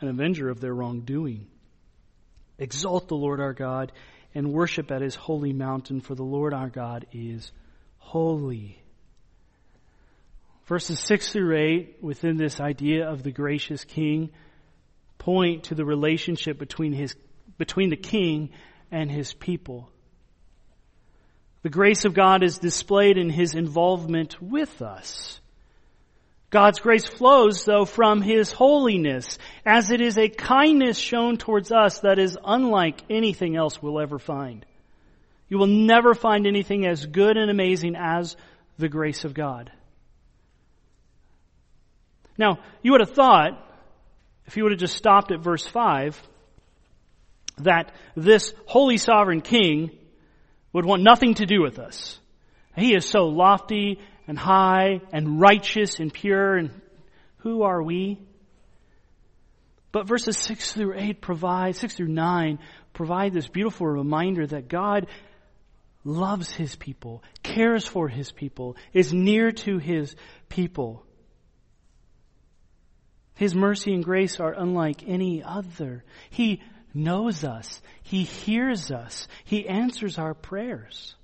[0.00, 1.46] an avenger of their wrongdoing.
[2.58, 3.92] Exalt the Lord our God
[4.34, 7.52] and worship at his holy mountain, for the Lord our God is
[7.98, 8.82] holy.
[10.66, 14.30] Verses 6 through 8, within this idea of the gracious king,
[15.18, 17.16] point to the relationship between his,
[17.56, 18.50] between the king
[18.90, 19.90] and his people.
[21.62, 25.40] The grace of God is displayed in his involvement with us.
[26.50, 32.00] God's grace flows, though, from His holiness, as it is a kindness shown towards us
[32.00, 34.64] that is unlike anything else we'll ever find.
[35.50, 38.36] You will never find anything as good and amazing as
[38.78, 39.70] the grace of God.
[42.38, 43.62] Now, you would have thought,
[44.46, 46.20] if you would have just stopped at verse 5,
[47.58, 49.90] that this holy sovereign king
[50.72, 52.18] would want nothing to do with us.
[52.76, 53.98] He is so lofty
[54.28, 56.70] and high and righteous and pure and
[57.38, 58.20] who are we?
[59.90, 62.58] But verses 6 through 8 provide, 6 through 9
[62.92, 65.06] provide this beautiful reminder that God
[66.04, 70.14] loves his people, cares for his people, is near to his
[70.48, 71.04] people.
[73.34, 76.04] His mercy and grace are unlike any other.
[76.28, 76.60] He
[76.92, 77.80] knows us.
[78.02, 79.28] He hears us.
[79.44, 81.14] He answers our prayers.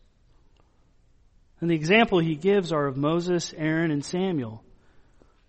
[1.64, 4.62] And the example he gives are of Moses, Aaron, and Samuel,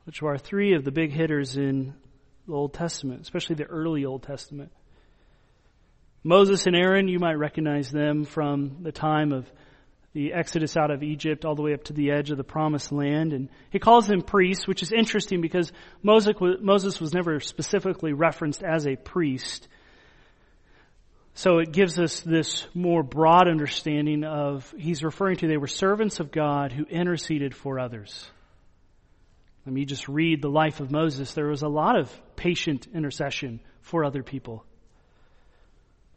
[0.05, 1.93] which are three of the big hitters in
[2.47, 4.71] the Old Testament, especially the early Old Testament.
[6.23, 9.45] Moses and Aaron, you might recognize them from the time of
[10.13, 12.93] the exodus out of Egypt all the way up to the edge of the promised
[12.93, 13.33] land.
[13.33, 18.87] And he calls them priests, which is interesting because Moses was never specifically referenced as
[18.87, 19.67] a priest.
[21.37, 26.21] So it gives us this more broad understanding of, he's referring to they were servants
[26.21, 28.25] of God who interceded for others.
[29.65, 31.33] Let me just read the life of Moses.
[31.33, 34.63] There was a lot of patient intercession for other people.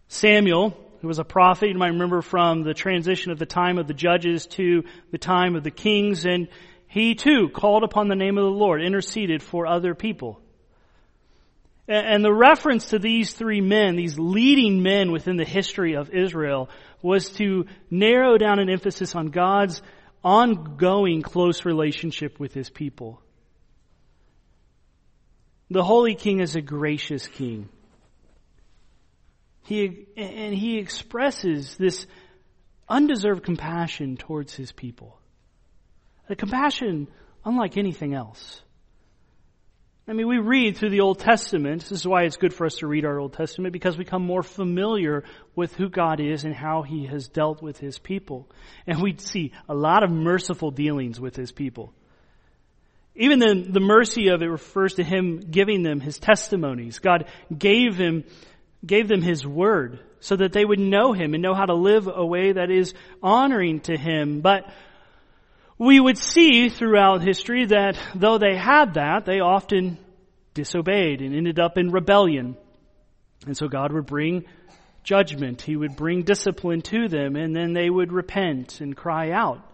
[0.07, 1.71] Samuel, who was a prophet.
[1.71, 5.57] You might remember from the transition of the time of the judges to the time
[5.57, 6.27] of the kings.
[6.27, 6.47] And
[6.87, 10.41] he too called upon the name of the Lord, interceded for other people.
[11.89, 16.69] And the reference to these three men, these leading men within the history of Israel,
[17.01, 19.81] was to narrow down an emphasis on God's
[20.23, 23.23] ongoing close relationship with his people.
[25.71, 27.71] The Holy King is a gracious King.
[29.65, 32.07] He, and he expresses this
[32.87, 35.19] undeserved compassion towards his people.
[36.29, 37.09] A compassion
[37.45, 38.63] unlike anything else.
[40.09, 41.83] I mean, we read through the Old Testament.
[41.83, 44.23] This is why it's good for us to read our Old Testament because we become
[44.23, 45.23] more familiar
[45.55, 48.49] with who God is and how He has dealt with His people.
[48.87, 51.93] And we see a lot of merciful dealings with His people.
[53.17, 57.01] Even the, the mercy of it refers to Him giving them His testimonies.
[57.01, 58.25] God gave Him
[58.87, 62.09] gave them His Word so that they would know Him and know how to live
[62.09, 64.41] a way that is honoring to Him.
[64.41, 64.73] But
[65.79, 69.99] we would see throughout history that though they had that, they often
[70.55, 72.57] disobeyed and ended up in rebellion.
[73.47, 74.45] And so God would bring
[75.05, 75.63] judgment.
[75.63, 79.65] He would bring discipline to them and then they would repent and cry out.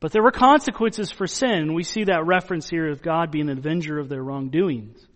[0.00, 1.74] But there were consequences for sin.
[1.74, 5.06] We see that reference here of God being an avenger of their wrongdoings.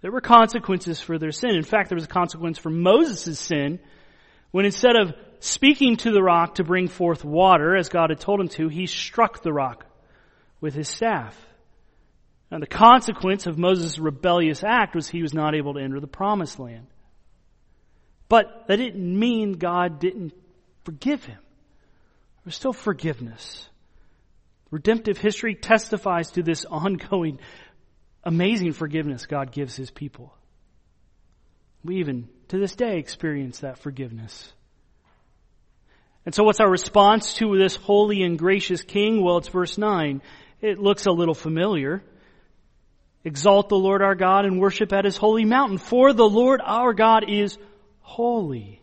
[0.00, 1.54] There were consequences for their sin.
[1.54, 3.78] In fact, there was a consequence for Moses' sin
[4.50, 8.40] when instead of speaking to the rock to bring forth water, as God had told
[8.40, 9.84] him to, he struck the rock
[10.60, 11.36] with his staff.
[12.50, 16.06] And the consequence of Moses' rebellious act was he was not able to enter the
[16.06, 16.86] promised land.
[18.28, 20.32] But that didn't mean God didn't
[20.84, 21.38] forgive him.
[21.38, 23.68] There was still forgiveness.
[24.70, 27.40] Redemptive history testifies to this ongoing
[28.24, 30.34] amazing forgiveness God gives His people.
[31.84, 34.52] We even, to this day, experience that forgiveness.
[36.26, 39.22] And so what's our response to this holy and gracious King?
[39.22, 40.20] Well, it's verse 9.
[40.60, 42.02] It looks a little familiar.
[43.24, 46.92] Exalt the Lord our God and worship at His holy mountain, for the Lord our
[46.92, 47.58] God is
[48.00, 48.82] holy.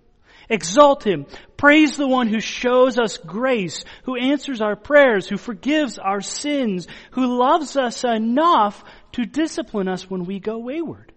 [0.49, 1.25] Exalt Him.
[1.57, 6.87] Praise the one who shows us grace, who answers our prayers, who forgives our sins,
[7.11, 8.83] who loves us enough
[9.13, 11.11] to discipline us when we go wayward.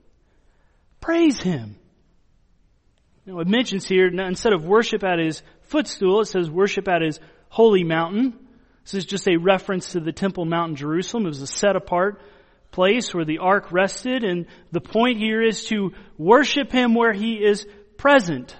[1.01, 1.77] Praise Him.
[3.27, 7.21] Now it mentions here, instead of worship at His footstool, it says worship at His
[7.49, 8.39] holy mountain.
[8.85, 11.25] This is just a reference to the Temple Mount in Jerusalem.
[11.25, 12.21] It was a set apart
[12.71, 17.35] place where the ark rested, and the point here is to worship Him where He
[17.35, 17.67] is
[17.97, 18.57] present.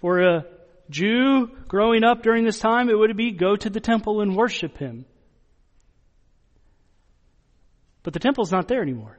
[0.00, 0.44] For a
[0.90, 4.78] Jew growing up during this time, it would be go to the temple and worship
[4.78, 5.04] Him.
[8.02, 9.18] But the temple's not there anymore.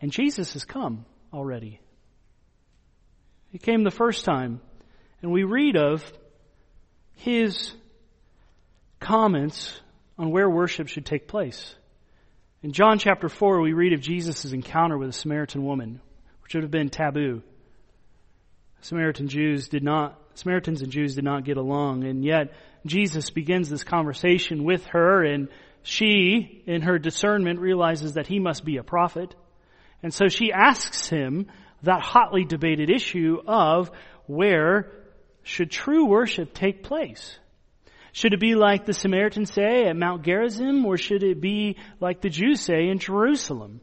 [0.00, 1.80] And Jesus has come already.
[3.50, 4.60] He came the first time.
[5.22, 6.04] And we read of
[7.14, 7.72] his
[9.00, 9.80] comments
[10.16, 11.74] on where worship should take place.
[12.62, 16.00] In John chapter 4, we read of Jesus' encounter with a Samaritan woman,
[16.42, 17.42] which would have been taboo.
[18.80, 22.52] Samaritan Jews did not, Samaritans and Jews did not get along, and yet
[22.86, 25.48] Jesus begins this conversation with her and
[25.82, 29.34] she, in her discernment, realizes that he must be a prophet.
[30.02, 31.46] And so she asks him
[31.82, 33.90] that hotly debated issue of
[34.26, 34.90] where
[35.48, 37.38] should true worship take place?
[38.12, 42.20] Should it be like the Samaritans say at Mount Gerizim, or should it be like
[42.20, 43.80] the Jews say in Jerusalem?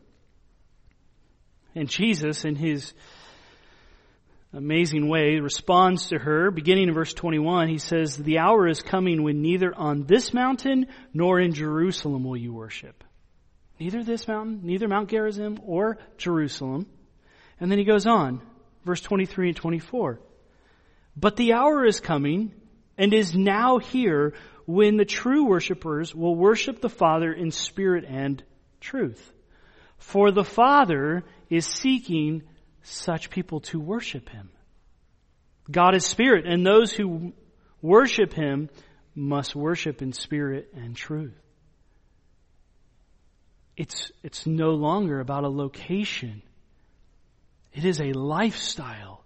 [1.73, 2.93] And Jesus, in his
[4.53, 6.51] amazing way responds to her.
[6.51, 10.85] Beginning in verse 21, he says, The hour is coming when neither on this mountain
[11.15, 13.03] nor in Jerusalem will you worship.
[13.79, 16.85] Neither this mountain, neither Mount Gerizim or Jerusalem.
[17.59, 18.41] And then he goes on,
[18.85, 20.19] verse 23 and 24.
[21.15, 22.53] But the hour is coming
[22.97, 24.33] and is now here
[24.65, 28.43] when the true worshipers will worship the Father in spirit and
[28.81, 29.31] truth.
[29.97, 32.43] For the Father is seeking
[32.81, 34.49] such people to worship Him.
[35.71, 37.33] God is spirit and those who
[37.81, 38.69] worship Him
[39.15, 41.39] must worship in spirit and truth.
[43.77, 46.41] It's, it's no longer about a location.
[47.73, 49.24] It is a lifestyle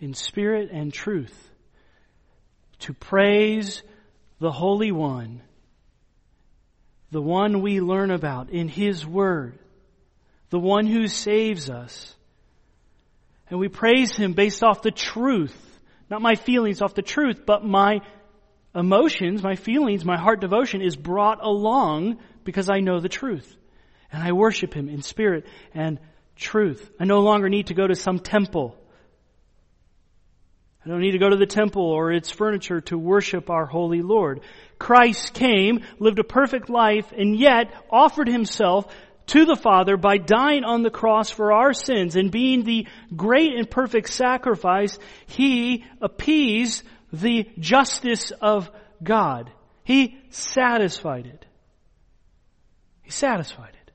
[0.00, 1.50] in spirit and truth
[2.80, 3.82] to praise
[4.38, 5.42] the Holy One,
[7.10, 9.58] the one we learn about in His Word,
[10.50, 12.14] the one who saves us.
[13.48, 15.56] And we praise Him based off the truth,
[16.10, 18.00] not my feelings off the truth, but my
[18.74, 23.56] emotions, my feelings, my heart devotion is brought along because I know the truth.
[24.12, 25.98] And I worship Him in spirit and
[26.36, 26.90] truth.
[27.00, 28.76] I no longer need to go to some temple.
[30.86, 34.02] I don't need to go to the temple or its furniture to worship our holy
[34.02, 34.42] Lord.
[34.78, 38.86] Christ came, lived a perfect life, and yet offered himself
[39.26, 43.54] to the Father by dying on the cross for our sins and being the great
[43.54, 48.70] and perfect sacrifice, he appeased the justice of
[49.02, 49.50] God.
[49.82, 51.44] He satisfied it.
[53.02, 53.90] He satisfied it.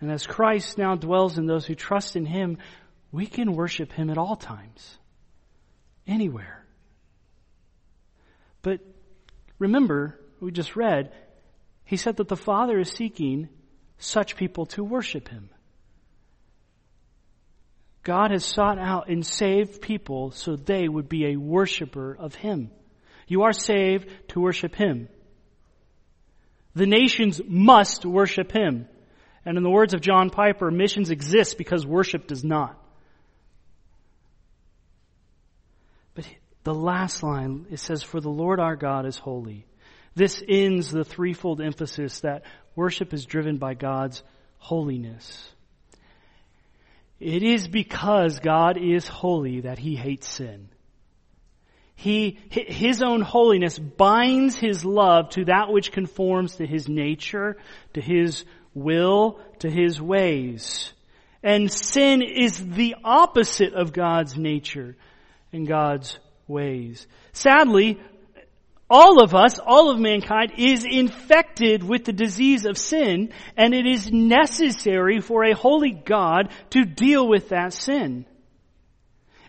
[0.00, 2.58] And as Christ now dwells in those who trust in Him,
[3.14, 4.98] we can worship Him at all times.
[6.04, 6.64] Anywhere.
[8.60, 8.80] But
[9.60, 11.12] remember, we just read,
[11.84, 13.48] He said that the Father is seeking
[13.98, 15.48] such people to worship Him.
[18.02, 22.72] God has sought out and saved people so they would be a worshiper of Him.
[23.28, 25.08] You are saved to worship Him.
[26.74, 28.88] The nations must worship Him.
[29.46, 32.80] And in the words of John Piper, missions exist because worship does not.
[36.14, 36.26] But
[36.64, 39.66] the last line, it says, For the Lord our God is holy.
[40.14, 42.44] This ends the threefold emphasis that
[42.74, 44.22] worship is driven by God's
[44.58, 45.50] holiness.
[47.20, 50.68] It is because God is holy that he hates sin.
[51.96, 57.56] He, his own holiness binds his love to that which conforms to his nature,
[57.94, 58.44] to his
[58.74, 60.92] will to his ways.
[61.42, 64.96] And sin is the opposite of God's nature
[65.52, 67.06] and God's ways.
[67.32, 68.00] Sadly,
[68.88, 73.86] all of us, all of mankind is infected with the disease of sin and it
[73.86, 78.26] is necessary for a holy God to deal with that sin.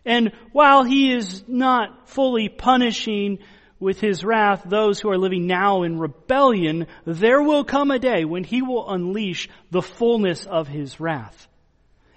[0.06, 3.40] And while he is not fully punishing
[3.80, 8.24] with his wrath those who are living now in rebellion, there will come a day
[8.24, 11.48] when he will unleash the fullness of his wrath.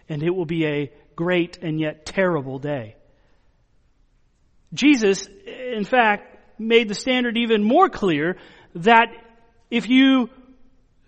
[0.08, 2.94] And it will be a great and yet terrible day.
[4.72, 8.36] Jesus, in fact, made the standard even more clear
[8.74, 9.08] that
[9.70, 10.28] if you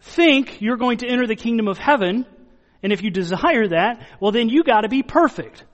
[0.00, 2.26] think you're going to enter the kingdom of heaven,
[2.82, 5.64] and if you desire that, well then you gotta be perfect.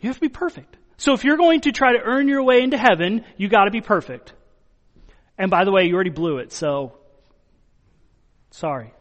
[0.00, 0.76] You have to be perfect.
[0.96, 3.80] So if you're going to try to earn your way into heaven, you gotta be
[3.80, 4.32] perfect.
[5.36, 6.98] And by the way, you already blew it, so
[8.50, 8.92] sorry.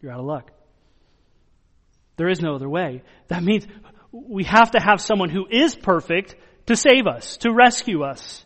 [0.00, 0.52] You're out of luck.
[2.16, 3.02] There is no other way.
[3.28, 3.66] That means
[4.12, 6.36] we have to have someone who is perfect
[6.66, 8.44] to save us, to rescue us.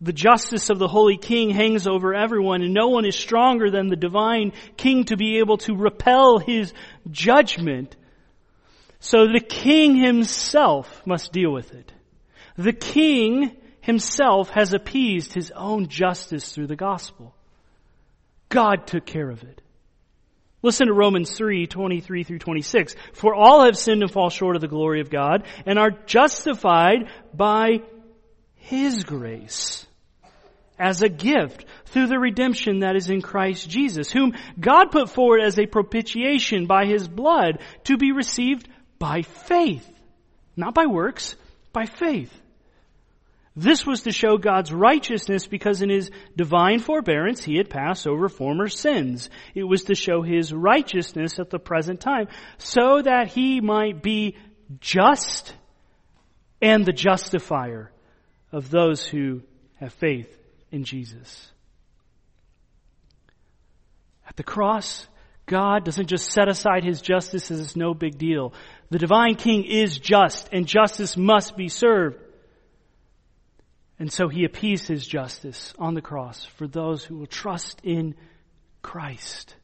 [0.00, 3.88] The justice of the Holy King hangs over everyone and no one is stronger than
[3.88, 6.74] the divine King to be able to repel his
[7.10, 7.96] judgment.
[9.00, 11.92] So the king himself must deal with it.
[12.56, 17.34] The king himself has appeased his own justice through the gospel.
[18.48, 19.60] God took care of it.
[20.64, 22.96] Listen to Romans 3, 23 through 26.
[23.12, 27.10] For all have sinned and fall short of the glory of God and are justified
[27.34, 27.82] by
[28.54, 29.86] His grace
[30.78, 35.42] as a gift through the redemption that is in Christ Jesus, whom God put forward
[35.42, 38.66] as a propitiation by His blood to be received
[38.98, 39.86] by faith.
[40.56, 41.36] Not by works,
[41.74, 42.32] by faith.
[43.56, 48.28] This was to show God's righteousness because in His divine forbearance He had passed over
[48.28, 49.30] former sins.
[49.54, 52.26] It was to show His righteousness at the present time
[52.58, 54.36] so that He might be
[54.80, 55.54] just
[56.60, 57.92] and the justifier
[58.50, 59.42] of those who
[59.76, 60.34] have faith
[60.72, 61.50] in Jesus.
[64.28, 65.06] At the cross,
[65.46, 68.52] God doesn't just set aside His justice as it's no big deal.
[68.90, 72.18] The divine king is just and justice must be served.
[73.98, 78.14] And so he appeased his justice on the cross for those who will trust in
[78.82, 79.54] Christ.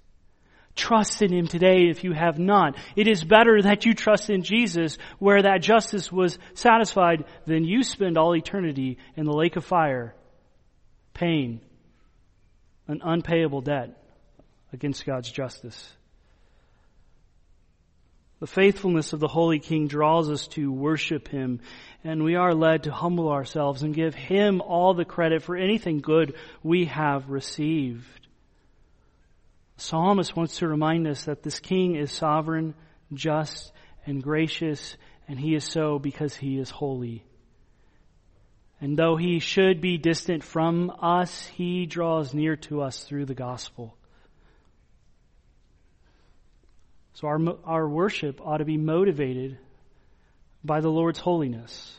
[0.76, 2.76] Trust in Him today if you have not.
[2.96, 7.82] It is better that you trust in Jesus where that justice was satisfied than you
[7.82, 10.14] spend all eternity in the lake of fire,
[11.12, 11.60] pain,
[12.88, 14.02] an unpayable debt
[14.72, 15.92] against God's justice.
[18.40, 21.60] The faithfulness of the Holy King draws us to worship Him,
[22.02, 26.00] and we are led to humble ourselves and give Him all the credit for anything
[26.00, 28.26] good we have received.
[29.76, 32.74] The psalmist wants to remind us that this King is sovereign,
[33.12, 33.72] just,
[34.06, 34.96] and gracious,
[35.28, 37.22] and He is so because He is holy.
[38.80, 43.34] And though He should be distant from us, He draws near to us through the
[43.34, 43.98] gospel.
[47.14, 49.58] So our, our worship ought to be motivated
[50.64, 51.96] by the Lord's holiness.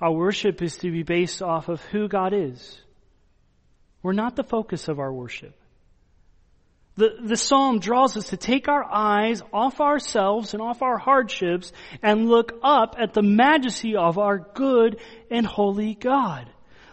[0.00, 2.80] Our worship is to be based off of who God is.
[4.02, 5.54] We're not the focus of our worship.
[6.96, 11.72] The, the psalm draws us to take our eyes off ourselves and off our hardships
[12.02, 15.00] and look up at the majesty of our good
[15.30, 16.50] and holy God.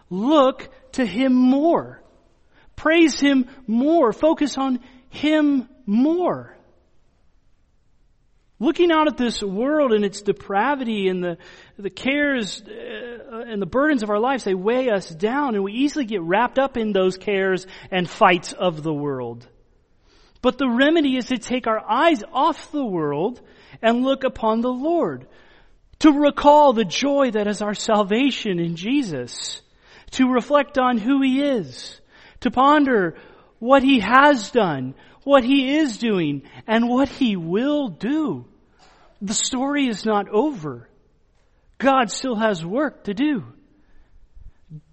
[0.09, 2.01] Look to Him more.
[2.75, 4.13] Praise Him more.
[4.13, 6.56] Focus on Him more.
[8.59, 11.37] Looking out at this world and its depravity and the,
[11.77, 15.73] the cares uh, and the burdens of our lives, they weigh us down and we
[15.73, 19.47] easily get wrapped up in those cares and fights of the world.
[20.41, 23.41] But the remedy is to take our eyes off the world
[23.81, 25.27] and look upon the Lord.
[25.99, 29.61] To recall the joy that is our salvation in Jesus.
[30.11, 31.99] To reflect on who He is.
[32.41, 33.17] To ponder
[33.59, 34.95] what He has done,
[35.27, 38.45] what He is doing, and what He will do.
[39.21, 40.87] The story is not over.
[41.79, 43.43] God still has work to do.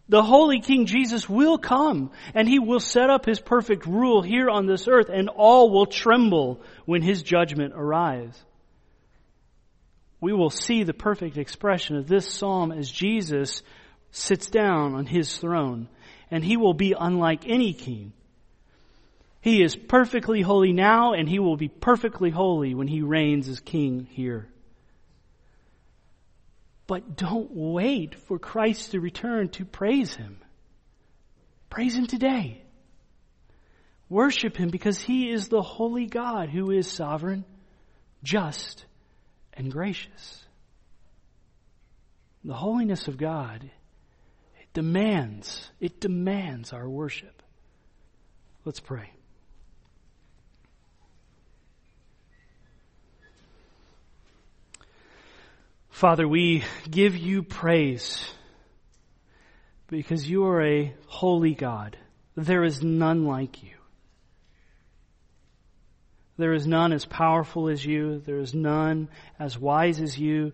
[0.09, 4.51] The Holy King Jesus will come and He will set up His perfect rule here
[4.51, 8.37] on this earth and all will tremble when His judgment arrives.
[10.21, 13.63] We will see the perfect expression of this psalm as Jesus
[14.11, 15.89] sits down on His throne
[16.29, 18.13] and He will be unlike any king.
[19.45, 23.61] He is perfectly holy now, and he will be perfectly holy when he reigns as
[23.61, 24.49] king here.
[26.87, 30.39] But don't wait for Christ to return to praise him.
[31.69, 32.63] Praise him today.
[34.09, 37.45] Worship him because he is the holy God who is sovereign,
[38.23, 38.87] just,
[39.53, 40.43] and gracious.
[42.45, 43.71] The holiness of God
[44.59, 47.43] it demands, it demands our worship.
[48.65, 49.14] Let's pray.
[55.95, 58.29] Father, we give you praise
[59.87, 61.97] because you are a holy God.
[62.37, 63.77] There is none like you.
[66.37, 68.19] There is none as powerful as you.
[68.27, 70.51] There is none as wise as you.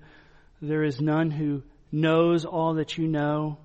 [0.60, 3.56] There is none who knows all that you know.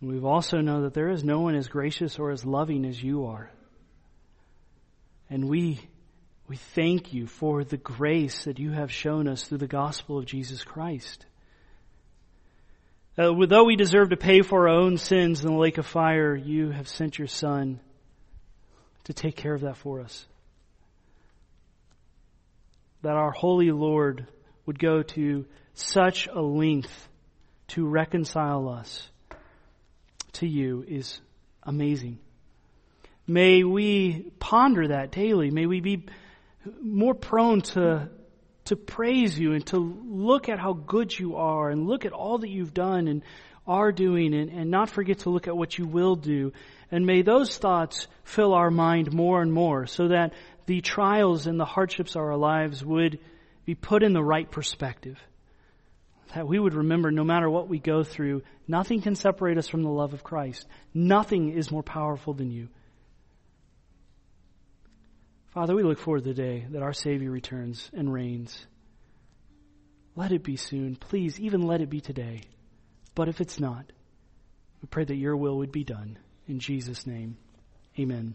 [0.00, 3.00] And we've also know that there is no one as gracious or as loving as
[3.00, 3.52] you are.
[5.30, 5.78] And we
[6.50, 10.26] we thank you for the grace that you have shown us through the gospel of
[10.26, 11.24] Jesus Christ.
[13.16, 16.34] Uh, though we deserve to pay for our own sins in the lake of fire,
[16.34, 17.78] you have sent your Son
[19.04, 20.26] to take care of that for us.
[23.02, 24.26] That our holy Lord
[24.66, 27.08] would go to such a length
[27.68, 29.08] to reconcile us
[30.32, 31.20] to you is
[31.62, 32.18] amazing.
[33.24, 35.52] May we ponder that daily.
[35.52, 36.06] May we be
[36.80, 38.08] more prone to,
[38.66, 42.38] to praise you and to look at how good you are and look at all
[42.38, 43.22] that you've done and
[43.66, 46.52] are doing and, and not forget to look at what you will do.
[46.90, 50.32] And may those thoughts fill our mind more and more so that
[50.66, 53.18] the trials and the hardships of our lives would
[53.64, 55.18] be put in the right perspective.
[56.34, 59.82] That we would remember no matter what we go through, nothing can separate us from
[59.82, 60.66] the love of Christ.
[60.94, 62.68] Nothing is more powerful than you.
[65.50, 68.66] Father, we look forward to the day that our Savior returns and reigns.
[70.14, 70.94] Let it be soon.
[70.94, 72.42] Please, even let it be today.
[73.16, 73.90] But if it's not,
[74.80, 76.18] we pray that your will would be done.
[76.46, 77.36] In Jesus' name,
[77.98, 78.34] amen.